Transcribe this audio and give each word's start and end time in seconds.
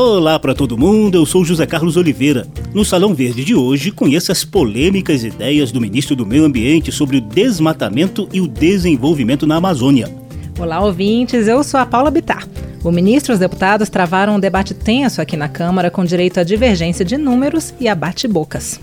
Olá 0.00 0.38
para 0.38 0.54
todo 0.54 0.78
mundo, 0.78 1.16
eu 1.16 1.26
sou 1.26 1.44
José 1.44 1.66
Carlos 1.66 1.96
Oliveira. 1.96 2.46
No 2.72 2.84
Salão 2.84 3.12
Verde 3.12 3.44
de 3.44 3.56
hoje, 3.56 3.90
conheça 3.90 4.30
as 4.30 4.44
polêmicas 4.44 5.24
ideias 5.24 5.72
do 5.72 5.80
ministro 5.80 6.14
do 6.14 6.24
Meio 6.24 6.44
Ambiente 6.44 6.92
sobre 6.92 7.16
o 7.16 7.20
desmatamento 7.20 8.28
e 8.32 8.40
o 8.40 8.46
desenvolvimento 8.46 9.44
na 9.44 9.56
Amazônia. 9.56 10.08
Olá, 10.56 10.78
ouvintes, 10.78 11.48
eu 11.48 11.64
sou 11.64 11.80
a 11.80 11.84
Paula 11.84 12.12
Bitar. 12.12 12.46
O 12.84 12.92
ministro 12.92 13.32
e 13.32 13.34
os 13.34 13.40
deputados 13.40 13.88
travaram 13.88 14.36
um 14.36 14.40
debate 14.40 14.72
tenso 14.72 15.20
aqui 15.20 15.36
na 15.36 15.48
Câmara 15.48 15.90
com 15.90 16.04
direito 16.04 16.38
a 16.38 16.44
divergência 16.44 17.04
de 17.04 17.18
números 17.18 17.74
e 17.80 17.88
a 17.88 17.94
bate-bocas. 17.96 18.80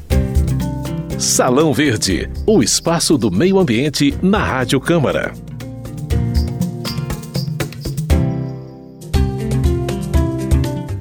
Salão 1.18 1.72
Verde, 1.72 2.30
o 2.46 2.62
espaço 2.62 3.18
do 3.18 3.32
meio 3.32 3.58
ambiente 3.58 4.14
na 4.22 4.44
Rádio 4.44 4.82
Câmara. 4.82 5.32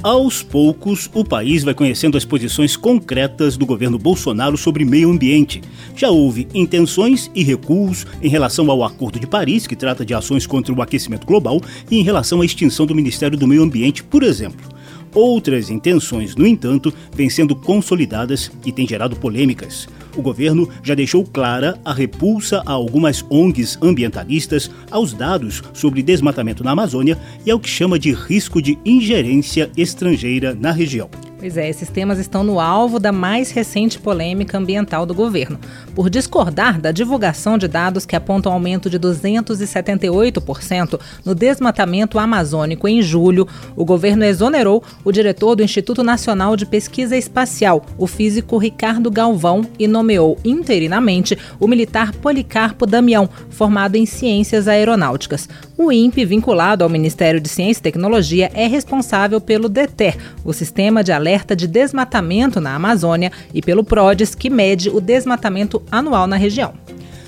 Aos 0.05 0.43
poucos, 0.43 1.09
o 1.15 1.25
país 1.25 1.65
vai 1.65 1.73
conhecendo 1.73 2.19
as 2.19 2.27
posições 2.27 2.77
concretas 2.77 3.57
do 3.57 3.65
governo 3.65 3.99
Bolsonaro 3.99 4.55
sobre 4.55 4.85
meio 4.85 5.11
ambiente. 5.11 5.63
Já 5.97 6.11
houve 6.11 6.47
intenções 6.53 7.31
e 7.35 7.43
recuos 7.43 8.07
em 8.21 8.29
relação 8.29 8.71
ao 8.71 8.85
Acordo 8.85 9.19
de 9.19 9.27
Paris, 9.27 9.67
que 9.67 9.75
trata 9.75 10.05
de 10.05 10.13
ações 10.13 10.47
contra 10.47 10.75
o 10.75 10.83
aquecimento 10.83 11.27
global, 11.27 11.59
e 11.91 11.97
em 11.97 12.03
relação 12.03 12.43
à 12.43 12.45
extinção 12.45 12.85
do 12.85 12.95
Ministério 12.95 13.39
do 13.39 13.49
Meio 13.49 13.63
Ambiente, 13.63 14.05
por 14.05 14.23
exemplo. 14.23 14.69
Outras 15.15 15.71
intenções, 15.71 16.37
no 16.37 16.47
entanto, 16.47 16.93
vêm 17.15 17.31
sendo 17.31 17.57
consolidadas 17.57 18.53
e 18.63 18.71
têm 18.71 18.87
gerado 18.87 19.17
polêmicas. 19.17 19.89
O 20.17 20.23
governo 20.23 20.69
já 20.83 20.95
deixou 20.95 21.25
clara 21.25 21.79
a 21.85 21.93
repulsa 21.93 22.63
a 22.65 22.73
algumas 22.73 23.25
ONGs 23.29 23.79
ambientalistas 23.83 24.71
aos 24.91 25.13
dados 25.13 25.63
sobre 25.73 26.03
desmatamento 26.03 26.63
na 26.63 26.71
Amazônia 26.71 27.19
e 27.45 27.51
ao 27.51 27.59
que 27.59 27.69
chama 27.69 27.99
de 27.99 28.13
risco 28.13 28.63
de 28.63 28.79
ingerência 28.85 29.71
estrangeira 29.77 30.55
na 30.55 30.71
região. 30.71 31.09
Pois 31.45 31.59
é, 31.59 31.69
esses 31.69 31.91
temas 31.91 32.19
estão 32.19 32.43
no 32.43 32.59
alvo 32.59 32.99
da 32.99 33.13
mais 33.13 33.51
recente 33.51 33.99
polêmica 33.99 34.57
ambiental 34.57 35.05
do 35.05 35.13
governo, 35.13 35.59
por 35.95 36.09
discordar 36.09 36.81
da 36.81 36.91
divulgação 36.91 37.59
de 37.59 37.69
dados 37.69 38.07
que 38.07 38.17
apontam 38.17 38.51
aumento 38.51 38.89
de 38.89 38.99
278% 38.99 40.99
no 41.23 41.35
desmatamento 41.35 42.19
amazônico 42.19 42.89
em 42.89 43.03
julho. 43.03 43.47
O 43.77 43.85
governo 43.85 44.25
exonerou 44.25 44.83
o 45.05 45.13
diretor 45.13 45.55
do 45.55 45.63
Instituto 45.63 46.03
Nacional 46.03 46.57
de 46.57 46.65
Pesquisa 46.65 47.15
Espacial, 47.15 47.85
o 47.99 48.07
físico 48.07 48.57
Ricardo 48.57 49.11
Galvão, 49.11 49.67
e 49.79 49.87
nomeou 49.87 50.39
interinamente 50.47 51.37
o 51.61 51.69
militar 51.69 52.15
Policarpo 52.15 52.87
Damião, 52.87 53.29
formado 53.51 53.97
em 53.97 54.07
ciências 54.07 54.67
aeronáuticas. 54.67 55.47
O 55.77 55.93
INPE, 55.93 56.25
vinculado 56.25 56.83
ao 56.83 56.89
Ministério 56.89 57.39
de 57.39 57.51
Ciência 57.51 57.81
e 57.81 57.83
Tecnologia, 57.83 58.51
é 58.55 58.67
responsável 58.67 59.43
pelo 59.43 59.69
DETER, 59.69 60.17
o 60.43 60.55
Sistema 60.55 61.05
de 61.05 61.13
Alerta 61.13 61.34
de 61.57 61.67
Desmatamento 61.67 62.61
na 62.61 62.75
Amazônia, 62.75 63.33
e 63.53 63.61
pelo 63.61 63.83
PRODES, 63.83 64.35
que 64.35 64.49
mede 64.49 64.89
o 64.91 65.01
desmatamento 65.01 65.83
anual 65.91 66.27
na 66.27 66.37
região. 66.37 66.75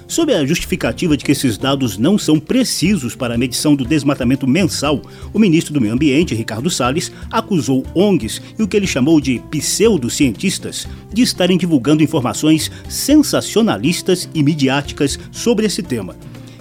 Sob 0.08 0.32
a 0.32 0.46
justificativa 0.46 1.16
de 1.16 1.24
que 1.24 1.32
esses 1.32 1.58
dados 1.58 1.98
não 1.98 2.16
são 2.16 2.38
precisos 2.38 3.16
para 3.16 3.34
a 3.34 3.38
medição 3.38 3.74
do 3.74 3.84
desmatamento 3.84 4.46
mensal, 4.46 5.02
o 5.32 5.38
ministro 5.38 5.74
do 5.74 5.80
Meio 5.80 5.94
Ambiente, 5.94 6.34
Ricardo 6.34 6.70
Salles, 6.70 7.10
acusou 7.30 7.84
ONGs 7.92 8.40
e 8.56 8.62
o 8.62 8.68
que 8.68 8.76
ele 8.76 8.86
chamou 8.86 9.20
de 9.20 9.40
pseudocientistas 9.50 10.86
de 11.12 11.22
estarem 11.22 11.58
divulgando 11.58 12.04
informações 12.04 12.70
sensacionalistas 12.88 14.28
e 14.32 14.44
midiáticas 14.44 15.18
sobre 15.32 15.66
esse 15.66 15.82
tema. 15.82 16.14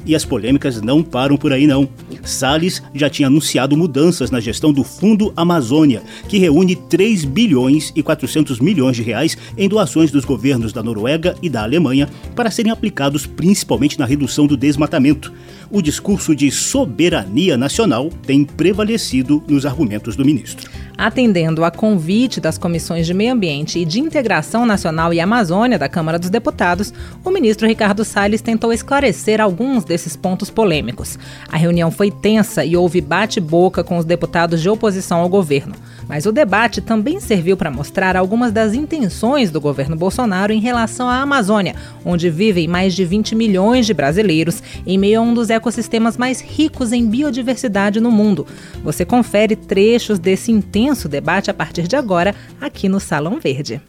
E 0.06 0.16
as 0.16 0.24
polêmicas 0.24 0.82
não 0.82 1.02
param 1.02 1.36
por 1.38 1.52
aí 1.52 1.66
não. 1.66 1.90
Salles 2.24 2.82
já 2.94 3.10
tinha 3.10 3.28
anunciado 3.28 3.76
mudanças 3.76 4.30
na 4.30 4.40
gestão 4.40 4.72
do 4.72 4.84
Fundo 4.84 5.34
Amazônia, 5.36 6.04
que 6.28 6.38
reúne 6.38 6.76
3 6.76 7.26
bilhões 7.26 7.92
e 7.96 8.04
400 8.04 8.60
milhões 8.60 8.96
de 8.96 9.04
reais 9.04 9.38
em 9.58 9.68
doações 9.68 10.12
dos 10.12 10.26
governos 10.26 10.72
da 10.72 10.84
Noruega 10.84 11.36
e 11.42 11.50
da 11.50 11.64
Alemanha 11.64 12.08
para 12.36 12.52
serem 12.52 12.72
aplicados 12.72 13.26
principalmente 13.26 13.98
na 13.98 14.06
redução 14.06 14.46
do 14.46 14.56
desmatamento. 14.56 15.34
O 15.72 15.82
discurso 15.82 16.36
de 16.36 16.52
soberania 16.52 17.58
nacional 17.58 18.10
tem 18.26 18.46
prevalecido 18.46 19.44
nos 19.48 19.66
argumentos 19.66 20.16
do 20.16 20.24
ministro. 20.24 20.70
Atendendo 20.98 21.66
a 21.66 21.72
convite 21.72 22.40
das 22.40 22.58
comissões 22.58 23.06
de 23.06 23.14
Meio 23.14 23.34
Ambiente 23.34 23.80
e 23.80 23.86
de 23.86 24.00
Integração 24.00 24.66
Nacional 24.66 25.14
e 25.14 25.20
Amazônia 25.20 25.78
da 25.78 25.90
Câmara 25.90 26.18
dos 26.18 26.30
Deputados, 26.30 26.94
o 27.24 27.32
ministro 27.32 27.68
Ricardo 27.68 28.06
Salles 28.06 28.42
tentou 28.42 28.72
esclarecer 28.72 29.42
alguns 29.42 29.84
pontos 30.16 30.50
polêmicos. 30.50 31.18
A 31.50 31.56
reunião 31.56 31.90
foi 31.90 32.12
tensa 32.12 32.66
e 32.66 32.76
houve 32.76 33.00
bate-boca 33.00 33.84
com 33.84 33.98
os 33.98 34.04
deputados 34.04 34.62
de 34.62 34.68
oposição 34.68 35.20
ao 35.20 35.30
governo. 35.30 35.74
Mas 36.08 36.26
o 36.26 36.32
debate 36.32 36.82
também 36.82 37.20
serviu 37.20 37.56
para 37.56 37.72
mostrar 37.72 38.18
algumas 38.18 38.52
das 38.52 38.74
intenções 38.74 39.52
do 39.52 39.62
governo 39.62 39.96
Bolsonaro 39.96 40.52
em 40.52 40.60
relação 40.60 41.08
à 41.08 41.22
Amazônia, 41.22 41.76
onde 42.04 42.30
vivem 42.30 42.68
mais 42.68 42.94
de 42.94 43.06
20 43.06 43.36
milhões 43.36 43.86
de 43.86 43.94
brasileiros, 43.94 44.62
em 44.86 44.98
meio 44.98 45.20
a 45.20 45.24
um 45.24 45.34
dos 45.34 45.50
ecossistemas 45.50 46.18
mais 46.18 46.42
ricos 46.42 46.92
em 46.92 47.08
biodiversidade 47.08 48.00
no 48.00 48.12
mundo. 48.12 48.46
Você 48.84 49.06
confere 49.06 49.56
trechos 49.56 50.20
desse 50.20 50.52
intenso 50.52 51.08
debate 51.08 51.50
a 51.50 51.54
partir 51.54 51.88
de 51.88 51.96
agora, 51.96 52.36
aqui 52.60 52.90
no 52.90 53.00
Salão 53.00 53.40
Verde 53.40 53.82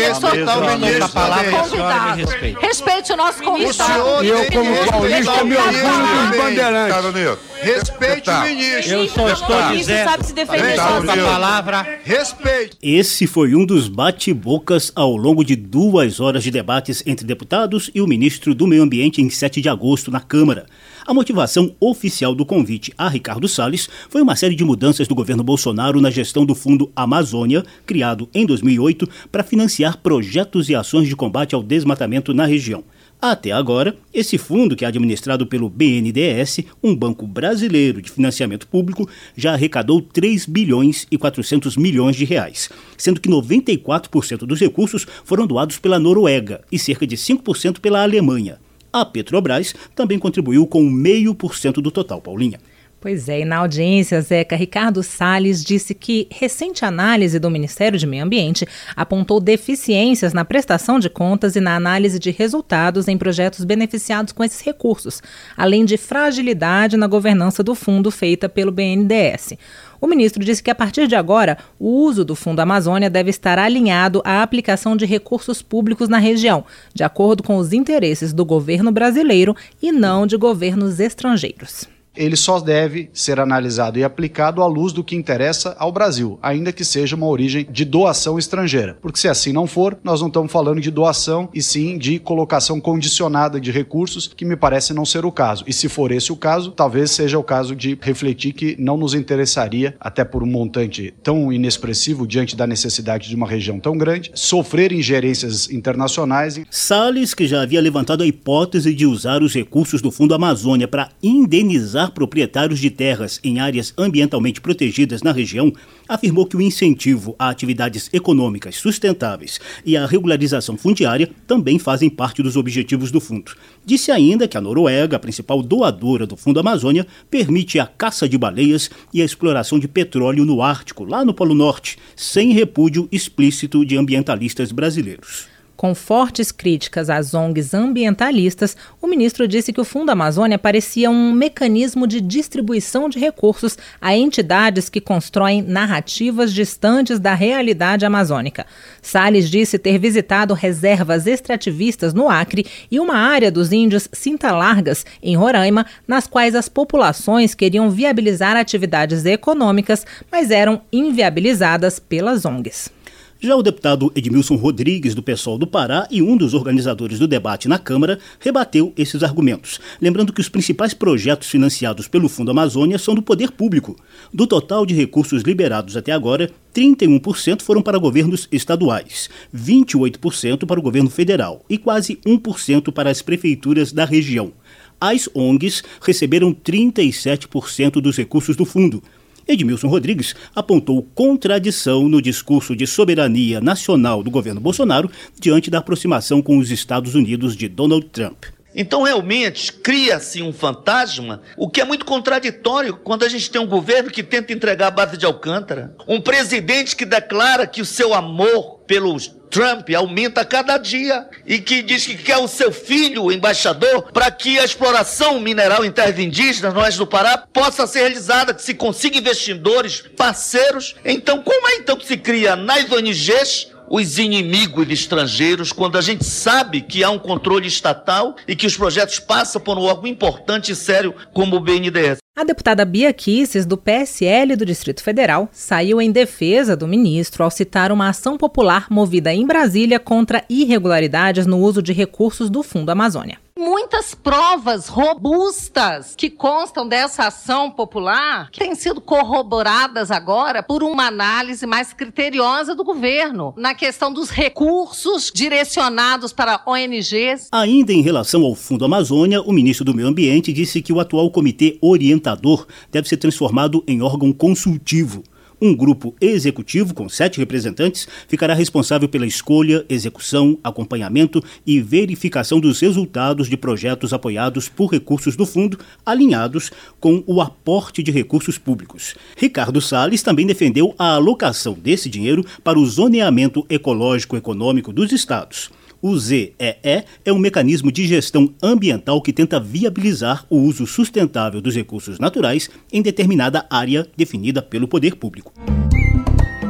o 0.00 0.78
ministro 0.78 1.08
convidado. 1.50 2.60
Respeite 2.60 3.12
o 3.12 3.16
nosso 3.16 3.42
convidado. 3.42 4.24
E 4.24 4.28
eu, 4.28 4.46
como 4.52 4.86
paulista, 4.86 5.44
me 5.44 5.56
orgulho 5.56 6.28
dos 6.28 6.36
bandeirantes. 6.36 7.38
Respeite 7.62 8.30
o 8.30 8.40
ministro. 8.42 8.92
Eu 8.92 9.08
só 9.08 9.28
estou 9.28 9.62
dizendo. 9.72 10.04
sabe 10.04 10.26
se 10.26 10.32
defender 10.32 10.78
a 10.78 11.02
palavra. 11.02 12.00
Respeite. 12.04 12.76
Esse 12.82 13.26
foi 13.26 13.54
um 13.54 13.64
dos 13.64 13.88
bate-bocas 13.88 14.92
ao 14.94 15.16
longo 15.16 15.44
de 15.44 15.56
duas 15.56 16.20
horas 16.20 16.42
de 16.42 16.50
debates 16.50 17.02
entre 17.06 17.26
deputados 17.26 17.90
e 17.94 18.00
o 18.00 18.06
ministro 18.06 18.54
do 18.54 18.66
Meio 18.66 18.82
Ambiente 18.82 19.22
em 19.22 19.30
7 19.30 19.60
de 19.60 19.68
agosto 19.68 20.10
na 20.10 20.20
Câmara. 20.20 20.66
A 21.06 21.14
motivação 21.14 21.72
oficial 21.78 22.34
do 22.34 22.44
convite 22.44 22.92
a 22.98 23.08
Ricardo 23.08 23.46
Salles 23.46 23.88
foi 24.08 24.20
uma 24.20 24.34
série 24.34 24.56
de 24.56 24.64
mudanças 24.64 25.06
do 25.06 25.14
governo 25.14 25.44
Bolsonaro 25.44 26.00
na 26.00 26.10
gestão 26.10 26.44
do 26.44 26.52
Fundo 26.52 26.90
Amazônia, 26.96 27.64
criado 27.86 28.28
em 28.34 28.44
2008 28.44 29.08
para 29.30 29.44
financiar 29.44 29.98
projetos 29.98 30.68
e 30.68 30.74
ações 30.74 31.06
de 31.06 31.14
combate 31.14 31.54
ao 31.54 31.62
desmatamento 31.62 32.34
na 32.34 32.44
região. 32.44 32.82
Até 33.22 33.52
agora, 33.52 33.96
esse 34.12 34.36
fundo, 34.36 34.74
que 34.74 34.84
é 34.84 34.88
administrado 34.88 35.46
pelo 35.46 35.70
BNDES, 35.70 36.62
um 36.82 36.92
banco 36.92 37.24
brasileiro 37.24 38.02
de 38.02 38.10
financiamento 38.10 38.66
público, 38.66 39.08
já 39.36 39.52
arrecadou 39.52 40.02
3 40.02 40.44
bilhões 40.46 41.06
e 41.08 41.16
400 41.16 41.76
milhões 41.76 42.16
de 42.16 42.24
reais, 42.24 42.68
sendo 42.98 43.20
que 43.20 43.28
94% 43.28 44.38
dos 44.38 44.58
recursos 44.58 45.06
foram 45.24 45.46
doados 45.46 45.78
pela 45.78 46.00
Noruega 46.00 46.62
e 46.70 46.80
cerca 46.80 47.06
de 47.06 47.16
5% 47.16 47.78
pela 47.78 48.02
Alemanha. 48.02 48.58
A 48.92 49.04
Petrobras 49.04 49.74
também 49.94 50.18
contribuiu 50.18 50.66
com 50.66 50.82
meio 50.88 51.34
por 51.34 51.56
cento 51.56 51.80
do 51.82 51.90
total, 51.90 52.20
Paulinha. 52.20 52.58
Pois 52.98 53.28
é, 53.28 53.40
e 53.40 53.44
na 53.44 53.58
audiência, 53.58 54.20
Zeca, 54.22 54.56
Ricardo 54.56 55.02
Salles 55.02 55.62
disse 55.62 55.94
que 55.94 56.26
recente 56.30 56.82
análise 56.82 57.38
do 57.38 57.50
Ministério 57.50 57.98
de 57.98 58.06
Meio 58.06 58.24
Ambiente 58.24 58.66
apontou 58.96 59.38
deficiências 59.38 60.32
na 60.32 60.46
prestação 60.46 60.98
de 60.98 61.10
contas 61.10 61.56
e 61.56 61.60
na 61.60 61.76
análise 61.76 62.18
de 62.18 62.30
resultados 62.30 63.06
em 63.06 63.18
projetos 63.18 63.64
beneficiados 63.64 64.32
com 64.32 64.42
esses 64.42 64.62
recursos, 64.62 65.22
além 65.56 65.84
de 65.84 65.98
fragilidade 65.98 66.96
na 66.96 67.06
governança 67.06 67.62
do 67.62 67.74
fundo 67.74 68.10
feita 68.10 68.48
pelo 68.48 68.72
BNDES. 68.72 69.52
O 70.00 70.06
ministro 70.06 70.42
disse 70.42 70.62
que 70.62 70.70
a 70.70 70.74
partir 70.74 71.06
de 71.06 71.14
agora, 71.14 71.58
o 71.78 71.88
uso 71.88 72.24
do 72.24 72.34
Fundo 72.34 72.60
Amazônia 72.60 73.10
deve 73.10 73.28
estar 73.28 73.58
alinhado 73.58 74.22
à 74.24 74.42
aplicação 74.42 74.96
de 74.96 75.04
recursos 75.04 75.60
públicos 75.60 76.08
na 76.08 76.18
região, 76.18 76.64
de 76.94 77.04
acordo 77.04 77.42
com 77.42 77.56
os 77.56 77.74
interesses 77.74 78.32
do 78.32 78.44
governo 78.44 78.90
brasileiro 78.90 79.54
e 79.82 79.92
não 79.92 80.26
de 80.26 80.36
governos 80.36 80.98
estrangeiros 80.98 81.86
ele 82.16 82.36
só 82.36 82.60
deve 82.60 83.10
ser 83.12 83.38
analisado 83.38 83.98
e 83.98 84.04
aplicado 84.04 84.62
à 84.62 84.66
luz 84.66 84.92
do 84.92 85.04
que 85.04 85.16
interessa 85.16 85.76
ao 85.78 85.92
Brasil, 85.92 86.38
ainda 86.42 86.72
que 86.72 86.84
seja 86.84 87.16
uma 87.16 87.26
origem 87.26 87.66
de 87.70 87.84
doação 87.84 88.38
estrangeira. 88.38 88.96
Porque 89.00 89.18
se 89.18 89.28
assim 89.28 89.52
não 89.52 89.66
for, 89.66 89.98
nós 90.02 90.20
não 90.20 90.28
estamos 90.28 90.50
falando 90.50 90.80
de 90.80 90.90
doação 90.90 91.48
e 91.52 91.62
sim 91.62 91.98
de 91.98 92.18
colocação 92.18 92.80
condicionada 92.80 93.60
de 93.60 93.70
recursos, 93.70 94.30
que 94.34 94.44
me 94.44 94.56
parece 94.56 94.92
não 94.92 95.04
ser 95.04 95.24
o 95.24 95.32
caso. 95.32 95.64
E 95.66 95.72
se 95.72 95.88
for 95.88 96.10
esse 96.12 96.32
o 96.32 96.36
caso, 96.36 96.70
talvez 96.70 97.10
seja 97.10 97.38
o 97.38 97.44
caso 97.44 97.74
de 97.74 97.98
refletir 98.00 98.52
que 98.52 98.76
não 98.78 98.96
nos 98.96 99.14
interessaria, 99.14 99.94
até 100.00 100.24
por 100.24 100.42
um 100.42 100.46
montante 100.46 101.14
tão 101.22 101.52
inexpressivo 101.52 102.26
diante 102.26 102.56
da 102.56 102.66
necessidade 102.66 103.28
de 103.28 103.34
uma 103.34 103.46
região 103.46 103.78
tão 103.78 103.96
grande, 103.96 104.30
sofrer 104.34 104.92
ingerências 104.92 105.70
internacionais. 105.70 106.60
Salles, 106.70 107.34
que 107.34 107.46
já 107.46 107.62
havia 107.62 107.80
levantado 107.80 108.22
a 108.22 108.26
hipótese 108.26 108.94
de 108.94 109.06
usar 109.06 109.42
os 109.42 109.54
recursos 109.54 110.00
do 110.00 110.10
Fundo 110.10 110.34
Amazônia 110.34 110.88
para 110.88 111.10
indenizar 111.22 112.05
representar 112.06 112.10
proprietários 112.10 112.78
de 112.78 112.90
terras 112.90 113.40
em 113.42 113.58
áreas 113.58 113.92
ambientalmente 113.96 114.60
protegidas 114.60 115.22
na 115.22 115.32
região, 115.32 115.72
afirmou 116.08 116.46
que 116.46 116.56
o 116.56 116.60
incentivo 116.60 117.34
a 117.38 117.48
atividades 117.48 118.08
econômicas 118.12 118.76
sustentáveis 118.76 119.60
e 119.84 119.96
a 119.96 120.06
regularização 120.06 120.76
fundiária 120.76 121.30
também 121.46 121.78
fazem 121.78 122.08
parte 122.08 122.42
dos 122.42 122.56
objetivos 122.56 123.10
do 123.10 123.20
fundo. 123.20 123.52
Disse 123.84 124.10
ainda 124.10 124.48
que 124.48 124.56
a 124.56 124.60
Noruega, 124.60 125.16
a 125.16 125.20
principal 125.20 125.62
doadora 125.62 126.26
do 126.26 126.36
Fundo 126.36 126.60
Amazônia, 126.60 127.06
permite 127.30 127.78
a 127.78 127.86
caça 127.86 128.28
de 128.28 128.38
baleias 128.38 128.90
e 129.12 129.22
a 129.22 129.24
exploração 129.24 129.78
de 129.78 129.88
petróleo 129.88 130.44
no 130.44 130.62
Ártico, 130.62 131.04
lá 131.04 131.24
no 131.24 131.34
Polo 131.34 131.54
Norte, 131.54 131.98
sem 132.14 132.52
repúdio 132.52 133.08
explícito 133.10 133.84
de 133.84 133.96
ambientalistas 133.96 134.72
brasileiros. 134.72 135.55
Com 135.76 135.94
fortes 135.94 136.50
críticas 136.50 137.10
às 137.10 137.34
ONGs 137.34 137.74
ambientalistas, 137.74 138.74
o 139.00 139.06
ministro 139.06 139.46
disse 139.46 139.74
que 139.74 139.80
o 139.80 139.84
Fundo 139.84 140.10
Amazônia 140.10 140.58
parecia 140.58 141.10
um 141.10 141.30
mecanismo 141.32 142.06
de 142.06 142.18
distribuição 142.18 143.10
de 143.10 143.18
recursos 143.18 143.76
a 144.00 144.16
entidades 144.16 144.88
que 144.88 145.02
constroem 145.02 145.60
narrativas 145.60 146.52
distantes 146.52 147.20
da 147.20 147.34
realidade 147.34 148.06
amazônica. 148.06 148.64
Salles 149.02 149.50
disse 149.50 149.78
ter 149.78 149.98
visitado 149.98 150.54
reservas 150.54 151.26
extrativistas 151.26 152.14
no 152.14 152.30
Acre 152.30 152.64
e 152.90 152.98
uma 152.98 153.18
área 153.18 153.50
dos 153.50 153.70
índios 153.70 154.08
Cinta 154.12 154.52
Largas, 154.52 155.04
em 155.22 155.36
Roraima, 155.36 155.84
nas 156.08 156.26
quais 156.26 156.54
as 156.54 156.70
populações 156.70 157.54
queriam 157.54 157.90
viabilizar 157.90 158.56
atividades 158.56 159.26
econômicas, 159.26 160.06
mas 160.32 160.50
eram 160.50 160.80
inviabilizadas 160.90 161.98
pelas 161.98 162.46
ONGs. 162.46 162.95
Já 163.38 163.54
o 163.54 163.62
deputado 163.62 164.10
Edmilson 164.16 164.56
Rodrigues, 164.56 165.14
do 165.14 165.22
PSOL 165.22 165.58
do 165.58 165.66
Pará 165.66 166.08
e 166.10 166.22
um 166.22 166.38
dos 166.38 166.54
organizadores 166.54 167.18
do 167.18 167.28
debate 167.28 167.68
na 167.68 167.78
Câmara, 167.78 168.18
rebateu 168.40 168.94
esses 168.96 169.22
argumentos, 169.22 169.78
lembrando 170.00 170.32
que 170.32 170.40
os 170.40 170.48
principais 170.48 170.94
projetos 170.94 171.50
financiados 171.50 172.08
pelo 172.08 172.30
Fundo 172.30 172.50
Amazônia 172.50 172.98
são 172.98 173.14
do 173.14 173.20
poder 173.20 173.50
público. 173.50 173.94
Do 174.32 174.46
total 174.46 174.86
de 174.86 174.94
recursos 174.94 175.42
liberados 175.42 175.98
até 175.98 176.12
agora, 176.12 176.50
31% 176.74 177.60
foram 177.60 177.82
para 177.82 177.98
governos 177.98 178.48
estaduais, 178.50 179.28
28% 179.54 180.64
para 180.64 180.80
o 180.80 180.82
governo 180.82 181.10
federal 181.10 181.62
e 181.68 181.76
quase 181.76 182.16
1% 182.26 182.90
para 182.90 183.10
as 183.10 183.20
prefeituras 183.20 183.92
da 183.92 184.06
região. 184.06 184.50
As 184.98 185.28
ONGs 185.34 185.84
receberam 186.00 186.54
37% 186.54 188.00
dos 188.00 188.16
recursos 188.16 188.56
do 188.56 188.64
fundo, 188.64 189.02
Edmilson 189.48 189.88
Rodrigues 189.88 190.34
apontou 190.54 191.02
contradição 191.14 192.08
no 192.08 192.20
discurso 192.20 192.74
de 192.74 192.86
soberania 192.86 193.60
nacional 193.60 194.22
do 194.22 194.30
governo 194.30 194.60
Bolsonaro 194.60 195.10
diante 195.38 195.70
da 195.70 195.78
aproximação 195.78 196.42
com 196.42 196.58
os 196.58 196.70
Estados 196.70 197.14
Unidos 197.14 197.56
de 197.56 197.68
Donald 197.68 198.06
Trump. 198.06 198.44
Então, 198.78 199.02
realmente, 199.04 199.72
cria-se 199.72 200.42
um 200.42 200.52
fantasma, 200.52 201.40
o 201.56 201.70
que 201.70 201.80
é 201.80 201.84
muito 201.84 202.04
contraditório 202.04 202.94
quando 202.94 203.24
a 203.24 203.28
gente 203.28 203.50
tem 203.50 203.58
um 203.58 203.66
governo 203.66 204.10
que 204.10 204.22
tenta 204.22 204.52
entregar 204.52 204.88
a 204.88 204.90
base 204.90 205.16
de 205.16 205.24
Alcântara, 205.24 205.96
um 206.06 206.20
presidente 206.20 206.94
que 206.94 207.06
declara 207.06 207.66
que 207.66 207.80
o 207.80 207.86
seu 207.86 208.12
amor 208.12 208.80
pelos 208.86 209.34
Trump 209.56 209.88
aumenta 209.96 210.44
cada 210.44 210.76
dia 210.76 211.26
e 211.46 211.58
que 211.58 211.80
diz 211.80 212.04
que 212.04 212.14
quer 212.14 212.36
o 212.36 212.46
seu 212.46 212.70
filho, 212.70 213.24
o 213.24 213.32
embaixador, 213.32 214.12
para 214.12 214.30
que 214.30 214.58
a 214.58 214.64
exploração 214.66 215.40
mineral 215.40 215.82
em 215.82 215.90
terras 215.90 216.18
indígenas 216.18 216.76
oeste 216.76 216.98
do 216.98 217.06
Pará 217.06 217.38
possa 217.38 217.86
ser 217.86 218.00
realizada, 218.00 218.52
que 218.52 218.60
se 218.60 218.74
consiga 218.74 219.16
investidores, 219.16 220.02
parceiros. 220.14 220.94
Então, 221.02 221.42
como 221.42 221.68
é 221.68 221.76
então 221.76 221.96
que 221.96 222.06
se 222.06 222.18
cria 222.18 222.54
nas 222.54 222.92
ONGs 222.92 223.68
os 223.88 224.18
inimigos 224.18 224.88
estrangeiros 224.90 225.72
quando 225.72 225.96
a 225.96 226.00
gente 226.00 226.24
sabe 226.24 226.80
que 226.80 227.02
há 227.04 227.10
um 227.10 227.18
controle 227.18 227.66
estatal 227.66 228.36
e 228.46 228.56
que 228.56 228.66
os 228.66 228.76
projetos 228.76 229.18
passam 229.18 229.60
por 229.60 229.78
um 229.78 229.82
órgão 229.82 230.06
importante 230.06 230.72
e 230.72 230.76
sério 230.76 231.14
como 231.32 231.56
o 231.56 231.60
BNDES. 231.60 232.18
A 232.36 232.44
deputada 232.44 232.84
Bia 232.84 233.12
Kisses, 233.14 233.64
do 233.64 233.78
PSL 233.78 234.56
do 234.56 234.66
Distrito 234.66 235.02
Federal, 235.02 235.48
saiu 235.52 236.02
em 236.02 236.12
defesa 236.12 236.76
do 236.76 236.86
ministro 236.86 237.42
ao 237.42 237.50
citar 237.50 237.90
uma 237.90 238.10
ação 238.10 238.36
popular 238.36 238.88
movida 238.90 239.32
em 239.32 239.46
Brasília 239.46 239.98
contra 239.98 240.44
irregularidades 240.50 241.46
no 241.46 241.58
uso 241.58 241.80
de 241.80 241.94
recursos 241.94 242.50
do 242.50 242.62
Fundo 242.62 242.90
Amazônia 242.90 243.38
muitas 243.58 244.14
provas 244.14 244.86
robustas 244.86 246.14
que 246.14 246.28
constam 246.28 246.86
dessa 246.86 247.28
ação 247.28 247.70
popular 247.70 248.50
têm 248.50 248.74
sido 248.74 249.00
corroboradas 249.00 250.10
agora 250.10 250.62
por 250.62 250.82
uma 250.82 251.06
análise 251.06 251.66
mais 251.66 251.92
criteriosa 251.92 252.74
do 252.74 252.84
governo 252.84 253.54
na 253.56 253.74
questão 253.74 254.12
dos 254.12 254.28
recursos 254.28 255.32
direcionados 255.34 256.32
para 256.32 256.62
ONGs. 256.66 257.48
Ainda 257.50 257.92
em 257.92 258.02
relação 258.02 258.42
ao 258.44 258.54
Fundo 258.54 258.84
Amazônia, 258.84 259.40
o 259.40 259.52
ministro 259.52 259.84
do 259.84 259.94
Meio 259.94 260.08
Ambiente 260.08 260.52
disse 260.52 260.82
que 260.82 260.92
o 260.92 261.00
atual 261.00 261.30
comitê 261.30 261.78
orientador 261.80 262.66
deve 262.92 263.08
ser 263.08 263.16
transformado 263.16 263.82
em 263.86 264.02
órgão 264.02 264.32
consultivo. 264.32 265.24
Um 265.60 265.74
grupo 265.74 266.14
executivo, 266.20 266.92
com 266.92 267.08
sete 267.08 267.38
representantes, 267.38 268.06
ficará 268.28 268.52
responsável 268.52 269.08
pela 269.08 269.26
escolha, 269.26 269.86
execução, 269.88 270.58
acompanhamento 270.62 271.42
e 271.66 271.80
verificação 271.80 272.60
dos 272.60 272.78
resultados 272.80 273.48
de 273.48 273.56
projetos 273.56 274.12
apoiados 274.12 274.68
por 274.68 274.92
recursos 274.92 275.34
do 275.34 275.46
fundo, 275.46 275.78
alinhados 276.04 276.70
com 277.00 277.24
o 277.26 277.40
aporte 277.40 278.02
de 278.02 278.10
recursos 278.10 278.58
públicos. 278.58 279.14
Ricardo 279.34 279.80
Salles 279.80 280.22
também 280.22 280.46
defendeu 280.46 280.94
a 280.98 281.14
alocação 281.14 281.72
desse 281.72 282.10
dinheiro 282.10 282.44
para 282.62 282.78
o 282.78 282.84
zoneamento 282.84 283.64
ecológico-econômico 283.70 284.92
dos 284.92 285.10
estados. 285.10 285.70
O 286.02 286.18
ZEE 286.18 286.54
é 286.58 287.32
um 287.32 287.38
mecanismo 287.38 287.90
de 287.90 288.06
gestão 288.06 288.52
ambiental 288.62 289.20
que 289.22 289.32
tenta 289.32 289.58
viabilizar 289.58 290.44
o 290.50 290.58
uso 290.58 290.86
sustentável 290.86 291.60
dos 291.60 291.74
recursos 291.74 292.18
naturais 292.18 292.68
em 292.92 293.00
determinada 293.00 293.66
área 293.70 294.06
definida 294.16 294.60
pelo 294.60 294.86
poder 294.86 295.16
público. 295.16 295.52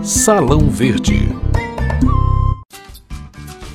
Salão 0.02 0.70
Verde. 0.70 1.28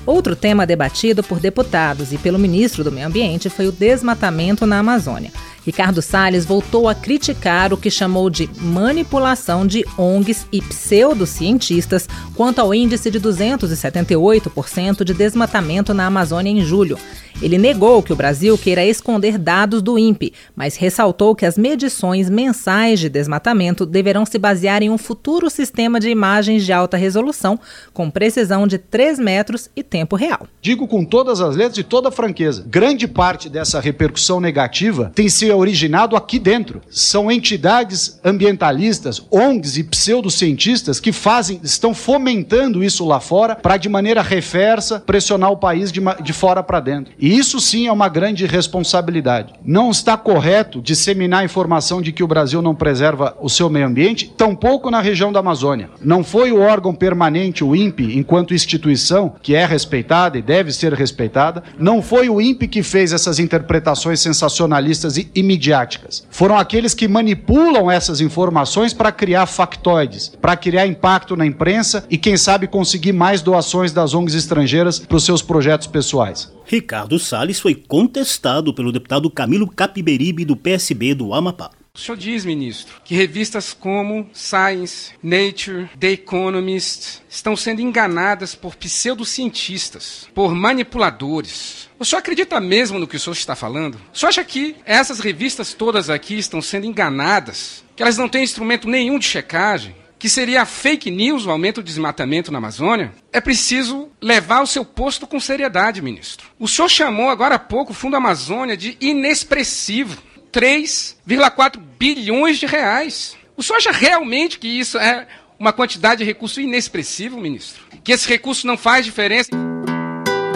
Outro 0.06 0.36
tema 0.36 0.66
debatido 0.66 1.22
por 1.22 1.40
deputados 1.40 2.12
e 2.12 2.18
pelo 2.18 2.40
ministro 2.40 2.84
do 2.84 2.92
Meio 2.92 3.08
Ambiente 3.08 3.50
foi 3.50 3.68
o 3.68 3.72
desmatamento 3.72 4.66
na 4.66 4.80
Amazônia. 4.80 5.32
Ricardo 5.66 6.02
Salles 6.02 6.46
voltou 6.46 6.90
a 6.90 6.96
criticar 6.96 7.72
o 7.72 7.78
que 7.78 7.92
chamou 7.92 8.30
de 8.30 8.50
manipulação 8.60 9.66
de 9.66 9.86
ONGs 9.98 10.48
e 10.52 10.62
pseudocientistas 10.62 12.08
quanto 12.36 12.60
ao 12.60 12.74
índice 12.74 13.12
de 13.12 13.20
278% 13.20 15.04
de 15.04 15.14
desmatamento 15.14 15.94
na 15.94 16.08
Amazônia 16.08 16.50
em 16.50 16.62
julho. 16.62 16.98
Ele 17.42 17.58
negou 17.58 18.04
que 18.04 18.14
o 18.14 18.16
Brasil 18.16 18.56
queira 18.58 18.86
esconder 18.86 19.38
dados 19.38 19.82
do 19.82 19.98
INPE, 19.98 20.34
mas 20.56 20.76
ressaltou 20.76 21.36
que 21.36 21.46
as 21.46 21.58
medições 21.58 22.30
mensais 22.30 23.00
de 23.00 23.10
desmatamento 23.10 23.86
deverão 23.86 24.26
se 24.26 24.38
basear 24.38 24.84
em 24.84 24.90
um 24.90 24.98
futuro 24.98 25.50
sistema 25.50 26.00
de 26.00 26.10
imagens 26.10 26.64
de 26.64 26.72
alta 26.72 26.98
resolução, 26.98 27.60
com 27.94 28.12
precisão 28.12 28.68
de 28.68 28.78
3 28.78 29.18
metros 29.18 29.70
e 29.76 29.82
tempo 29.82 30.16
real. 30.16 30.46
Digo 30.62 30.88
com 30.88 31.04
todas 31.04 31.42
as 31.42 31.56
letras 31.56 31.80
e 31.80 31.84
toda 31.84 32.12
franqueza: 32.12 32.64
grande 32.68 33.08
parte 33.08 33.50
dessa 33.50 33.80
repercussão 33.80 34.40
negativa 34.40 35.12
tem 35.16 35.28
se 35.52 35.54
originado 35.54 36.16
aqui 36.16 36.40
dentro. 36.40 36.82
São 36.90 37.32
entidades 37.32 38.20
ambientalistas, 38.24 39.22
ONGs 39.30 39.78
e 39.78 39.84
pseudocientistas 39.84 41.00
que 41.00 41.12
fazem, 41.12 41.60
estão 41.64 41.94
fomentando 41.94 42.84
isso 42.84 43.06
lá 43.06 43.20
fora 43.20 43.56
para, 43.56 43.78
de 43.78 43.90
maneira 43.90 44.22
reversa, 44.22 45.00
pressionar 45.00 45.52
o 45.52 45.58
país 45.58 45.92
de, 45.92 46.02
de 46.24 46.34
fora 46.34 46.64
para 46.64 46.80
dentro. 46.80 47.14
E 47.20 47.38
isso 47.38 47.60
sim 47.60 47.88
é 47.88 47.92
uma 47.92 48.08
grande 48.08 48.46
responsabilidade. 48.46 49.54
Não 49.64 49.92
está 49.92 50.16
correto 50.16 50.82
disseminar 50.82 51.44
informação 51.44 52.02
de 52.02 52.12
que 52.12 52.24
o 52.24 52.28
Brasil 52.28 52.62
não 52.62 52.74
preserva 52.74 53.36
o 53.42 53.50
seu 53.50 53.70
meio 53.70 53.88
ambiente, 53.88 54.32
tampouco 54.38 54.90
na 54.90 55.02
região 55.02 55.32
da 55.32 55.40
Amazônia. 55.40 55.90
Não 56.02 56.24
foi 56.24 56.52
o 56.52 56.62
órgão 56.62 56.94
permanente, 56.94 57.64
o 57.64 57.76
INPE, 57.76 58.18
enquanto 58.18 58.54
instituição, 58.54 59.34
que 59.42 59.56
é 59.56 59.66
respeitada 59.66 60.38
e 60.38 60.42
deve 60.42 60.72
ser 60.72 60.94
respeitada, 60.94 61.64
não 61.78 62.02
foi 62.02 62.30
o 62.30 62.40
INPE 62.40 62.68
que 62.68 62.84
fez 62.84 63.12
essas 63.12 63.40
interpretações 63.40 64.20
sensacionalistas 64.20 65.18
e, 65.18 65.41
e 65.42 65.44
midiáticas. 65.44 66.26
Foram 66.30 66.58
aqueles 66.58 66.94
que 66.94 67.08
manipulam 67.08 67.92
essas 67.92 68.22
informações 68.22 68.94
para 68.94 69.12
criar 69.12 69.46
factoides, 69.46 70.30
para 70.42 70.56
criar 70.56 70.88
impacto 70.88 71.36
na 71.36 71.46
imprensa 71.46 72.06
e, 72.10 72.18
quem 72.18 72.38
sabe, 72.38 72.68
conseguir 72.68 73.12
mais 73.12 73.42
doações 73.42 73.92
das 73.92 74.14
ONGs 74.14 74.36
estrangeiras 74.36 75.00
para 75.00 75.18
os 75.18 75.26
seus 75.26 75.42
projetos 75.42 75.88
pessoais. 75.88 76.52
Ricardo 76.66 77.20
Salles 77.20 77.60
foi 77.60 77.76
contestado 77.76 78.74
pelo 78.74 78.92
deputado 78.92 79.30
Camilo 79.30 79.68
Capiberibe, 79.68 80.46
do 80.46 80.56
PSB 80.56 81.14
do 81.14 81.34
Amapá. 81.34 81.81
O 81.94 82.00
senhor 82.00 82.18
diz, 82.18 82.46
ministro, 82.46 83.02
que 83.04 83.16
revistas 83.16 83.74
como 83.74 84.30
Science, 84.34 85.12
Nature, 85.22 85.90
The 86.00 86.12
Economist 86.12 87.22
estão 87.30 87.54
sendo 87.54 87.82
enganadas 87.82 88.56
por 88.56 88.78
pseudocientistas, 88.78 90.30
por 90.34 90.56
manipuladores. 90.56 91.90
O 92.00 92.06
senhor 92.06 92.20
acredita 92.20 92.62
mesmo 92.62 92.98
no 92.98 93.06
que 93.06 93.18
o 93.18 93.20
senhor 93.20 93.34
está 93.34 93.58
falando? 93.58 94.00
O 94.14 94.18
senhor 94.18 94.30
acha 94.30 94.44
que 94.46 94.78
essas 94.86 95.20
revistas 95.20 95.74
todas 95.74 96.10
aqui 96.10 96.40
estão 96.40 96.62
sendo 96.62 96.86
enganadas? 96.86 97.84
Que 97.94 98.04
elas 98.04 98.18
não 98.18 98.30
têm 98.30 98.44
instrumento 98.44 98.88
nenhum 98.88 99.20
de 99.20 99.26
checagem? 99.26 99.94
que 100.22 100.30
seria 100.30 100.68
fake 100.68 101.10
news 101.10 101.48
o 101.48 101.50
aumento 101.50 101.82
do 101.82 101.86
desmatamento 101.86 102.52
na 102.52 102.60
Amazônia, 102.60 103.12
é 103.34 103.42
preciso 103.42 104.08
levar 104.22 104.62
o 104.62 104.68
seu 104.68 104.86
posto 104.86 105.26
com 105.26 105.40
seriedade, 105.40 106.00
ministro. 106.00 106.48
O 106.60 106.68
senhor 106.68 106.90
chamou 106.90 107.32
agora 107.32 107.56
há 107.56 107.60
pouco 107.60 107.92
o 107.92 107.96
Fundo 107.96 108.16
Amazônia 108.16 108.78
de 108.78 108.96
inexpressivo. 109.02 110.22
3,4 110.52 111.80
bilhões 111.98 112.58
de 112.58 112.66
reais. 112.66 113.38
O 113.56 113.64
senhor 113.64 113.78
acha 113.78 113.92
realmente 113.92 114.60
que 114.60 114.68
isso 114.68 114.98
é 114.98 115.28
uma 115.58 115.72
quantidade 115.72 116.20
de 116.20 116.24
recurso 116.26 116.60
inexpressivo, 116.60 117.40
ministro? 117.40 117.84
Que 118.04 118.12
esse 118.12 118.28
recurso 118.28 118.66
não 118.66 118.78
faz 118.78 119.06
diferença? 119.06 119.52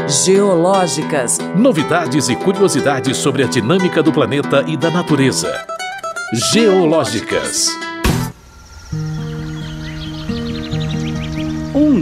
Geológicas. 0.07 1.37
Novidades 1.55 2.29
e 2.29 2.35
curiosidades 2.35 3.17
sobre 3.17 3.43
a 3.43 3.47
dinâmica 3.47 4.03
do 4.03 4.11
planeta 4.11 4.63
e 4.67 4.75
da 4.75 4.91
natureza. 4.91 5.65
Geológicas. 6.51 7.84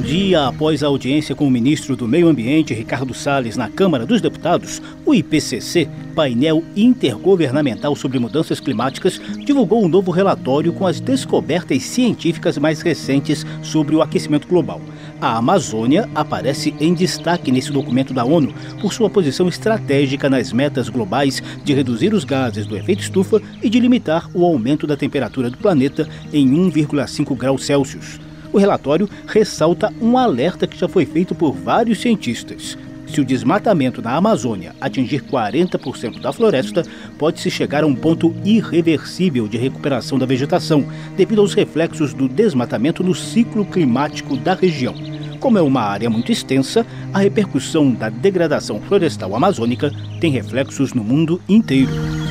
Dia 0.04 0.48
após 0.48 0.84
a 0.84 0.88
audiência 0.88 1.34
com 1.34 1.48
o 1.48 1.52
ministro 1.52 1.96
do 1.96 2.06
Meio 2.06 2.28
Ambiente, 2.28 2.74
Ricardo 2.74 3.14
Salles, 3.14 3.56
na 3.56 3.70
Câmara 3.70 4.06
dos 4.06 4.20
Deputados, 4.20 4.82
o 5.06 5.16
IPCC, 5.16 5.88
painel 6.14 6.62
intergovernamental 6.76 7.96
sobre 7.96 8.20
mudanças 8.20 8.60
climáticas, 8.60 9.20
divulgou 9.46 9.82
um 9.82 9.88
novo 9.88 10.12
relatório 10.12 10.74
com 10.74 10.86
as 10.86 11.00
descobertas 11.00 11.84
científicas 11.84 12.58
mais 12.58 12.82
recentes 12.82 13.46
sobre 13.62 13.96
o 13.96 14.02
aquecimento 14.02 14.46
global. 14.46 14.82
A 15.22 15.38
Amazônia 15.38 16.10
aparece 16.14 16.76
em 16.82 16.94
destaque 16.94 17.50
nesse 17.50 17.72
documento 17.72 18.14
da 18.14 18.26
ONU 18.26 18.54
por 18.82 18.94
sua 18.94 19.10
posição 19.10 19.48
estratégica 19.48 20.30
nas 20.30 20.52
metas 20.52 20.90
globais 20.90 21.42
de 21.64 21.74
reduzir 21.74 22.14
os 22.14 22.26
gases 22.26 22.66
do 22.66 22.76
efeito 22.76 23.04
estufa 23.04 23.42
e 23.62 23.70
de 23.70 23.80
limitar 23.80 24.30
o 24.34 24.44
aumento 24.44 24.86
da 24.86 24.98
temperatura 24.98 25.50
do 25.50 25.58
planeta 25.58 26.10
em 26.34 26.46
1,5 26.50 27.38
graus 27.38 27.66
Celsius. 27.66 28.20
O 28.54 28.60
relatório 28.60 29.10
ressalta 29.26 29.92
um 30.00 30.16
alerta 30.16 30.68
que 30.68 30.78
já 30.78 30.88
foi 30.88 31.08
feito 31.08 31.34
por 31.34 31.54
vários 31.54 32.00
cientistas. 32.00 32.78
Se 33.08 33.20
o 33.20 33.26
desmatamento 33.26 34.02
na 34.02 34.16
Amazônia 34.16 34.76
atingir 34.80 35.24
40% 35.24 36.22
da 36.22 36.32
floresta, 36.32 36.84
pode-se 37.18 37.50
chegar 37.50 37.84
a 37.84 37.88
um 37.88 37.96
ponto 37.96 38.34
irreversível 38.46 39.48
de 39.48 39.58
recuperação 39.58 40.20
da 40.20 40.26
vegetação, 40.26 40.86
devido 41.18 41.42
aos 41.42 41.56
reflexos 41.56 42.14
do 42.14 42.30
desmatamento 42.30 43.04
no 43.04 43.16
ciclo 43.16 43.66
climático 43.66 44.38
da 44.38 44.54
região. 44.54 44.94
Como 45.40 45.58
é 45.58 45.62
uma 45.62 45.82
área 45.82 46.10
muito 46.10 46.32
extensa, 46.32 46.86
a 47.12 47.20
repercussão 47.20 47.92
da 47.92 48.10
degradação 48.10 48.80
florestal 48.82 49.36
amazônica 49.36 49.92
tem 50.22 50.32
reflexos 50.32 50.94
no 50.94 51.04
mundo 51.04 51.42
inteiro. 51.50 52.23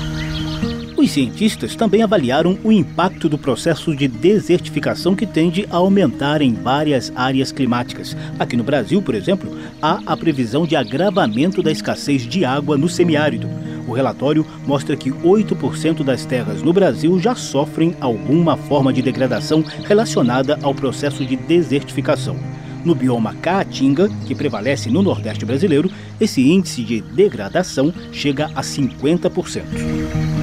Os 1.02 1.11
cientistas 1.11 1.75
também 1.75 2.00
avaliaram 2.00 2.56
o 2.62 2.71
impacto 2.71 3.28
do 3.28 3.37
processo 3.37 3.94
de 3.97 4.06
desertificação 4.06 5.16
que 5.16 5.26
tende 5.26 5.66
a 5.68 5.78
aumentar 5.78 6.40
em 6.40 6.54
várias 6.54 7.12
áreas 7.16 7.50
climáticas. 7.50 8.16
Aqui 8.38 8.56
no 8.56 8.62
Brasil, 8.62 9.02
por 9.02 9.16
exemplo, 9.16 9.52
há 9.82 10.00
a 10.06 10.16
previsão 10.16 10.64
de 10.64 10.76
agravamento 10.76 11.61
da 11.61 11.73
escassez 11.73 12.23
de 12.23 12.44
água 12.44 12.78
no 12.78 12.88
semiárido. 12.88 13.49
O 13.88 13.92
relatório 13.92 14.47
mostra 14.64 14.94
que 14.94 15.11
8% 15.11 16.04
das 16.04 16.25
terras 16.25 16.62
no 16.62 16.73
Brasil 16.73 17.18
já 17.18 17.35
sofrem 17.35 17.97
alguma 18.00 18.56
forma 18.56 18.92
de 18.92 19.02
degradação 19.02 19.64
relacionada 19.82 20.56
ao 20.62 20.73
processo 20.73 21.26
de 21.26 21.35
desertificação. 21.35 22.37
No 22.85 22.94
bioma 22.94 23.35
Caatinga, 23.35 24.09
que 24.25 24.37
prevalece 24.37 24.88
no 24.88 25.02
Nordeste 25.02 25.44
brasileiro, 25.44 25.90
esse 26.21 26.49
índice 26.49 26.85
de 26.85 27.00
degradação 27.00 27.92
chega 28.12 28.47
a 28.54 28.62
50%. 28.62 30.42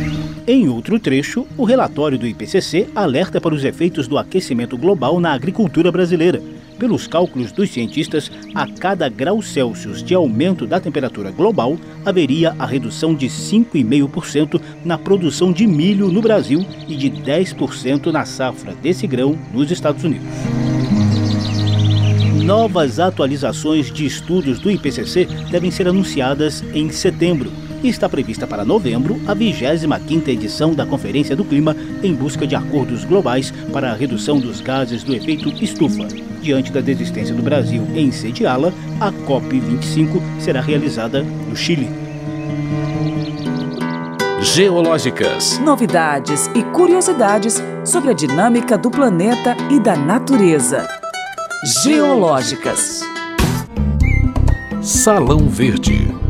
Em 0.51 0.67
outro 0.67 0.99
trecho, 0.99 1.45
o 1.55 1.63
relatório 1.63 2.17
do 2.17 2.25
IPCC 2.25 2.89
alerta 2.95 3.39
para 3.39 3.53
os 3.53 3.63
efeitos 3.63 4.07
do 4.07 4.17
aquecimento 4.17 4.75
global 4.75 5.19
na 5.19 5.31
agricultura 5.31 5.91
brasileira. 5.91 6.41
Pelos 6.79 7.05
cálculos 7.05 7.51
dos 7.51 7.69
cientistas, 7.69 8.31
a 8.55 8.65
cada 8.65 9.07
grau 9.07 9.43
Celsius 9.43 10.01
de 10.01 10.15
aumento 10.15 10.65
da 10.65 10.79
temperatura 10.79 11.29
global, 11.29 11.77
haveria 12.03 12.55
a 12.57 12.65
redução 12.65 13.13
de 13.13 13.27
5,5% 13.27 14.59
na 14.83 14.97
produção 14.97 15.51
de 15.51 15.67
milho 15.67 16.07
no 16.07 16.19
Brasil 16.19 16.65
e 16.87 16.95
de 16.95 17.11
10% 17.11 18.07
na 18.07 18.25
safra 18.25 18.73
desse 18.73 19.05
grão 19.05 19.37
nos 19.53 19.69
Estados 19.69 20.03
Unidos. 20.03 20.25
Novas 22.43 22.99
atualizações 22.99 23.91
de 23.93 24.03
estudos 24.03 24.57
do 24.59 24.71
IPCC 24.71 25.27
devem 25.51 25.69
ser 25.69 25.87
anunciadas 25.87 26.63
em 26.73 26.89
setembro 26.89 27.51
e 27.83 27.89
está 27.89 28.09
prevista 28.09 28.45
para 28.45 28.65
novembro 28.65 29.19
a 29.27 29.35
25ª 29.35 30.27
edição 30.29 30.73
da 30.73 30.85
Conferência 30.85 31.35
do 31.35 31.45
Clima 31.45 31.75
em 32.03 32.13
busca 32.13 32.45
de 32.45 32.55
acordos 32.55 33.03
globais 33.05 33.51
para 33.71 33.91
a 33.91 33.95
redução 33.95 34.39
dos 34.39 34.61
gases 34.61 35.03
do 35.03 35.15
efeito 35.15 35.49
estufa. 35.63 36.07
Diante 36.41 36.71
da 36.71 36.81
desistência 36.81 37.35
do 37.35 37.41
Brasil 37.41 37.85
em 37.95 38.11
sediá-la, 38.11 38.71
a 38.99 39.11
COP25 39.11 40.21
será 40.39 40.61
realizada 40.61 41.23
no 41.23 41.55
Chile. 41.55 41.89
Geológicas. 44.41 45.59
Novidades 45.59 46.49
e 46.55 46.63
curiosidades 46.63 47.61
sobre 47.83 48.11
a 48.11 48.13
dinâmica 48.13 48.77
do 48.77 48.89
planeta 48.89 49.55
e 49.69 49.79
da 49.79 49.97
natureza. 49.97 50.87
Geológicas. 51.83 53.01
Salão 54.81 55.49
Verde 55.49 56.28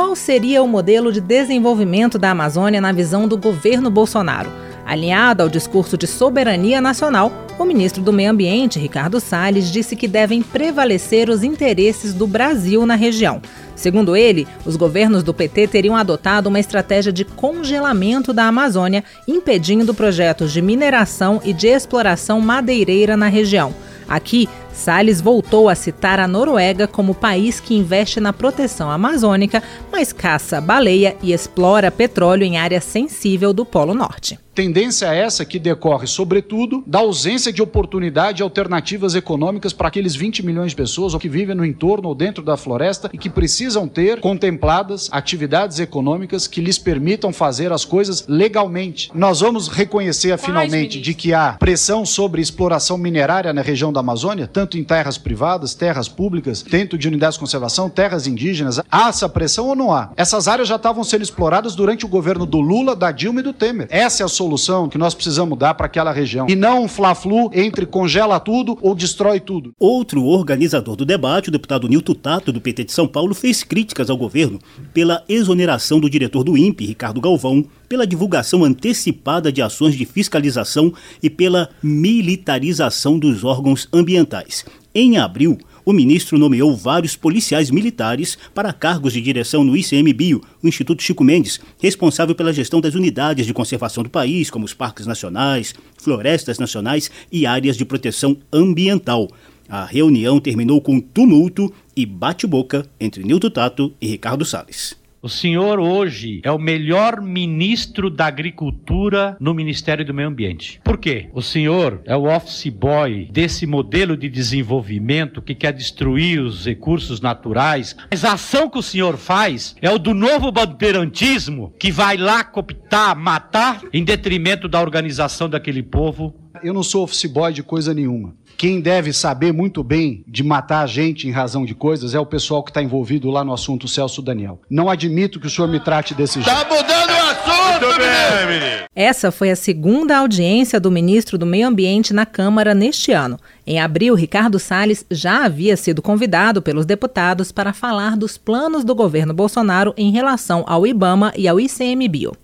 qual 0.00 0.16
seria 0.16 0.62
o 0.62 0.66
modelo 0.66 1.12
de 1.12 1.20
desenvolvimento 1.20 2.18
da 2.18 2.30
Amazônia 2.30 2.80
na 2.80 2.90
visão 2.90 3.28
do 3.28 3.36
governo 3.36 3.90
Bolsonaro. 3.90 4.50
Alinhado 4.86 5.42
ao 5.42 5.48
discurso 5.50 5.98
de 5.98 6.06
soberania 6.06 6.80
nacional, 6.80 7.30
o 7.58 7.66
ministro 7.66 8.02
do 8.02 8.10
Meio 8.10 8.30
Ambiente, 8.30 8.78
Ricardo 8.78 9.20
Salles, 9.20 9.70
disse 9.70 9.94
que 9.94 10.08
devem 10.08 10.40
prevalecer 10.40 11.28
os 11.28 11.44
interesses 11.44 12.14
do 12.14 12.26
Brasil 12.26 12.86
na 12.86 12.94
região. 12.94 13.42
Segundo 13.76 14.16
ele, 14.16 14.48
os 14.64 14.74
governos 14.74 15.22
do 15.22 15.34
PT 15.34 15.68
teriam 15.68 15.94
adotado 15.94 16.48
uma 16.48 16.58
estratégia 16.58 17.12
de 17.12 17.26
congelamento 17.26 18.32
da 18.32 18.44
Amazônia, 18.46 19.04
impedindo 19.28 19.92
projetos 19.92 20.50
de 20.50 20.62
mineração 20.62 21.42
e 21.44 21.52
de 21.52 21.66
exploração 21.66 22.40
madeireira 22.40 23.18
na 23.18 23.28
região. 23.28 23.74
Aqui, 24.08 24.48
Salles 24.72 25.20
voltou 25.20 25.68
a 25.68 25.74
citar 25.74 26.18
a 26.18 26.28
Noruega 26.28 26.86
como 26.86 27.14
país 27.14 27.60
que 27.60 27.74
investe 27.74 28.20
na 28.20 28.32
proteção 28.32 28.90
amazônica, 28.90 29.62
mas 29.92 30.12
caça 30.12 30.60
baleia 30.60 31.16
e 31.22 31.32
explora 31.32 31.90
petróleo 31.90 32.44
em 32.44 32.58
área 32.58 32.80
sensível 32.80 33.52
do 33.52 33.64
Polo 33.64 33.94
Norte. 33.94 34.38
Tendência 34.52 35.06
essa 35.06 35.44
que 35.44 35.58
decorre, 35.58 36.06
sobretudo, 36.06 36.82
da 36.86 36.98
ausência 36.98 37.52
de 37.52 37.62
oportunidade 37.62 38.42
e 38.42 38.44
alternativas 38.44 39.14
econômicas 39.14 39.72
para 39.72 39.88
aqueles 39.88 40.14
20 40.14 40.44
milhões 40.44 40.72
de 40.72 40.76
pessoas 40.76 41.14
que 41.14 41.28
vivem 41.28 41.54
no 41.54 41.64
entorno 41.64 42.08
ou 42.08 42.14
dentro 42.14 42.42
da 42.42 42.56
floresta 42.56 43.08
e 43.12 43.16
que 43.16 43.30
precisam 43.30 43.86
ter 43.86 44.20
contempladas 44.20 45.08
atividades 45.12 45.78
econômicas 45.78 46.46
que 46.46 46.60
lhes 46.60 46.78
permitam 46.78 47.32
fazer 47.32 47.72
as 47.72 47.84
coisas 47.84 48.26
legalmente. 48.28 49.10
Nós 49.14 49.40
vamos 49.40 49.68
reconhecer 49.68 50.36
finalmente 50.36 51.00
de 51.00 51.14
que 51.14 51.32
há 51.32 51.52
pressão 51.52 52.04
sobre 52.04 52.42
exploração 52.42 52.98
minerária 52.98 53.52
na 53.52 53.62
região 53.62 53.92
da 53.92 54.00
Amazônia, 54.00 54.48
tanto 54.60 54.76
em 54.76 54.84
terras 54.84 55.16
privadas, 55.16 55.74
terras 55.74 56.06
públicas, 56.06 56.62
dentro 56.62 56.98
de 56.98 57.08
unidades 57.08 57.36
de 57.36 57.40
conservação, 57.40 57.88
terras 57.88 58.26
indígenas. 58.26 58.78
Há 58.90 59.08
essa 59.08 59.26
pressão 59.26 59.68
ou 59.68 59.74
não 59.74 59.90
há? 59.90 60.10
Essas 60.18 60.46
áreas 60.48 60.68
já 60.68 60.76
estavam 60.76 61.02
sendo 61.02 61.22
exploradas 61.22 61.74
durante 61.74 62.04
o 62.04 62.08
governo 62.08 62.44
do 62.44 62.60
Lula, 62.60 62.94
da 62.94 63.10
Dilma 63.10 63.40
e 63.40 63.42
do 63.42 63.54
Temer. 63.54 63.86
Essa 63.88 64.22
é 64.22 64.26
a 64.26 64.28
solução 64.28 64.86
que 64.86 64.98
nós 64.98 65.14
precisamos 65.14 65.58
dar 65.58 65.72
para 65.72 65.86
aquela 65.86 66.12
região. 66.12 66.46
E 66.46 66.54
não 66.54 66.84
um 66.84 66.88
fla-flu 66.88 67.50
entre 67.54 67.86
congela 67.86 68.38
tudo 68.38 68.76
ou 68.82 68.94
destrói 68.94 69.40
tudo. 69.40 69.72
Outro 69.78 70.24
organizador 70.24 70.94
do 70.94 71.06
debate, 71.06 71.48
o 71.48 71.52
deputado 71.52 71.88
Nilton 71.88 72.12
Tato, 72.12 72.52
do 72.52 72.60
PT 72.60 72.84
de 72.84 72.92
São 72.92 73.08
Paulo, 73.08 73.34
fez 73.34 73.62
críticas 73.62 74.10
ao 74.10 74.16
governo 74.18 74.58
pela 74.92 75.24
exoneração 75.26 75.98
do 75.98 76.10
diretor 76.10 76.44
do 76.44 76.58
INPE, 76.58 76.84
Ricardo 76.84 77.18
Galvão, 77.18 77.64
pela 77.90 78.06
divulgação 78.06 78.62
antecipada 78.62 79.50
de 79.50 79.60
ações 79.60 79.96
de 79.96 80.04
fiscalização 80.04 80.94
e 81.20 81.28
pela 81.28 81.70
militarização 81.82 83.18
dos 83.18 83.42
órgãos 83.42 83.88
ambientais. 83.92 84.64
Em 84.94 85.18
abril, 85.18 85.58
o 85.84 85.92
ministro 85.92 86.38
nomeou 86.38 86.76
vários 86.76 87.16
policiais 87.16 87.68
militares 87.68 88.38
para 88.54 88.72
cargos 88.72 89.12
de 89.12 89.20
direção 89.20 89.64
no 89.64 89.76
ICMBio, 89.76 90.40
o 90.62 90.68
Instituto 90.68 91.02
Chico 91.02 91.24
Mendes, 91.24 91.58
responsável 91.80 92.32
pela 92.32 92.52
gestão 92.52 92.80
das 92.80 92.94
unidades 92.94 93.44
de 93.44 93.52
conservação 93.52 94.04
do 94.04 94.10
país, 94.10 94.50
como 94.50 94.64
os 94.64 94.72
parques 94.72 95.04
nacionais, 95.04 95.74
florestas 95.98 96.60
nacionais 96.60 97.10
e 97.32 97.44
áreas 97.44 97.76
de 97.76 97.84
proteção 97.84 98.36
ambiental. 98.52 99.28
A 99.68 99.84
reunião 99.84 100.38
terminou 100.38 100.80
com 100.80 101.00
tumulto 101.00 101.72
e 101.96 102.06
bate-boca 102.06 102.86
entre 103.00 103.24
Nilton 103.24 103.50
Tato 103.50 103.92
e 104.00 104.06
Ricardo 104.06 104.44
Salles. 104.44 104.99
O 105.22 105.28
senhor 105.28 105.78
hoje 105.78 106.40
é 106.42 106.50
o 106.50 106.58
melhor 106.58 107.20
ministro 107.20 108.08
da 108.08 108.24
Agricultura 108.24 109.36
no 109.38 109.52
Ministério 109.52 110.02
do 110.02 110.14
Meio 110.14 110.28
Ambiente. 110.28 110.80
Por 110.82 110.96
quê? 110.96 111.28
O 111.34 111.42
senhor 111.42 112.00
é 112.06 112.16
o 112.16 112.24
office 112.24 112.72
boy 112.72 113.28
desse 113.30 113.66
modelo 113.66 114.16
de 114.16 114.30
desenvolvimento 114.30 115.42
que 115.42 115.54
quer 115.54 115.74
destruir 115.74 116.40
os 116.40 116.64
recursos 116.64 117.20
naturais. 117.20 117.94
Mas 118.10 118.24
a 118.24 118.32
ação 118.32 118.70
que 118.70 118.78
o 118.78 118.82
senhor 118.82 119.18
faz 119.18 119.76
é 119.82 119.90
o 119.90 119.98
do 119.98 120.14
novo 120.14 120.50
bandeirantismo 120.50 121.74
que 121.78 121.92
vai 121.92 122.16
lá 122.16 122.42
cooptar, 122.42 123.14
matar 123.14 123.82
em 123.92 124.02
detrimento 124.02 124.68
da 124.68 124.80
organização 124.80 125.50
daquele 125.50 125.82
povo. 125.82 126.34
Eu 126.62 126.72
não 126.72 126.82
sou 126.82 127.04
office 127.04 127.26
boy 127.26 127.52
de 127.52 127.62
coisa 127.62 127.92
nenhuma. 127.92 128.34
Quem 128.60 128.78
deve 128.78 129.10
saber 129.14 129.54
muito 129.54 129.82
bem 129.82 130.22
de 130.28 130.44
matar 130.44 130.82
a 130.82 130.86
gente 130.86 131.26
em 131.26 131.30
razão 131.30 131.64
de 131.64 131.74
coisas 131.74 132.14
é 132.14 132.20
o 132.20 132.26
pessoal 132.26 132.62
que 132.62 132.68
está 132.70 132.82
envolvido 132.82 133.30
lá 133.30 133.42
no 133.42 133.54
assunto 133.54 133.88
Celso 133.88 134.20
Daniel. 134.20 134.60
Não 134.68 134.90
admito 134.90 135.40
que 135.40 135.46
o 135.46 135.50
senhor 135.50 135.66
me 135.66 135.80
trate 135.80 136.12
desse 136.12 136.40
tá 136.40 136.44
jeito. 136.44 136.68
Tá 136.68 136.74
mudando 136.74 137.08
o 137.08 137.30
assunto! 137.30 137.98
menino. 138.46 138.84
Essa 138.94 139.32
foi 139.32 139.50
a 139.50 139.56
segunda 139.56 140.18
audiência 140.18 140.78
do 140.78 140.90
ministro 140.90 141.38
do 141.38 141.46
Meio 141.46 141.68
Ambiente 141.68 142.12
na 142.12 142.26
Câmara 142.26 142.74
neste 142.74 143.12
ano. 143.12 143.38
Em 143.66 143.80
abril, 143.80 144.14
Ricardo 144.14 144.58
Salles 144.58 145.06
já 145.10 145.46
havia 145.46 145.74
sido 145.74 146.02
convidado 146.02 146.60
pelos 146.60 146.84
deputados 146.84 147.50
para 147.50 147.72
falar 147.72 148.14
dos 148.14 148.36
planos 148.36 148.84
do 148.84 148.94
governo 148.94 149.32
Bolsonaro 149.32 149.94
em 149.96 150.12
relação 150.12 150.64
ao 150.66 150.86
IBAMA 150.86 151.32
e 151.34 151.48
ao 151.48 151.58
ICMBio. 151.58 152.36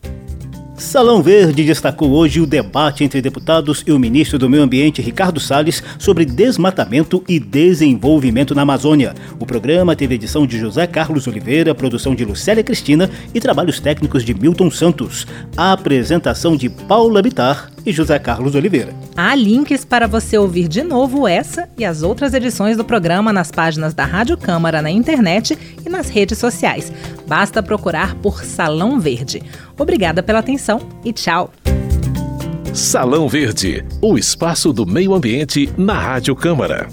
Salão 0.78 1.22
Verde 1.22 1.64
destacou 1.64 2.10
hoje 2.10 2.38
o 2.38 2.46
debate 2.46 3.02
entre 3.02 3.22
deputados 3.22 3.82
e 3.86 3.92
o 3.92 3.98
ministro 3.98 4.38
do 4.38 4.48
Meio 4.48 4.62
Ambiente, 4.62 5.00
Ricardo 5.00 5.40
Salles, 5.40 5.82
sobre 5.98 6.26
desmatamento 6.26 7.24
e 7.26 7.40
desenvolvimento 7.40 8.54
na 8.54 8.60
Amazônia. 8.60 9.14
O 9.40 9.46
programa 9.46 9.96
teve 9.96 10.16
edição 10.16 10.46
de 10.46 10.58
José 10.58 10.86
Carlos 10.86 11.26
Oliveira, 11.26 11.74
produção 11.74 12.14
de 12.14 12.26
Lucélia 12.26 12.62
Cristina 12.62 13.10
e 13.32 13.40
trabalhos 13.40 13.80
técnicos 13.80 14.22
de 14.22 14.34
Milton 14.34 14.70
Santos. 14.70 15.26
A 15.56 15.72
apresentação 15.72 16.54
de 16.54 16.68
Paula 16.68 17.22
Bitar 17.22 17.70
e 17.86 17.92
José 17.92 18.18
Carlos 18.18 18.56
Oliveira. 18.56 18.92
Há 19.16 19.34
links 19.34 19.84
para 19.84 20.08
você 20.08 20.36
ouvir 20.36 20.66
de 20.66 20.82
novo 20.82 21.26
essa 21.26 21.68
e 21.78 21.84
as 21.84 22.02
outras 22.02 22.34
edições 22.34 22.76
do 22.76 22.84
programa 22.84 23.32
nas 23.32 23.52
páginas 23.52 23.94
da 23.94 24.04
Rádio 24.04 24.36
Câmara 24.36 24.82
na 24.82 24.90
internet 24.90 25.56
e 25.84 25.88
nas 25.88 26.08
redes 26.08 26.36
sociais. 26.36 26.92
Basta 27.26 27.62
procurar 27.62 28.16
por 28.16 28.44
Salão 28.44 28.98
Verde. 28.98 29.40
Obrigada 29.78 30.22
pela 30.22 30.40
atenção 30.40 30.80
e 31.04 31.12
tchau. 31.12 31.52
Salão 32.74 33.26
Verde, 33.28 33.84
o 34.02 34.18
espaço 34.18 34.72
do 34.72 34.84
meio 34.84 35.14
ambiente 35.14 35.72
na 35.78 35.98
Rádio 35.98 36.36
Câmara. 36.36 36.88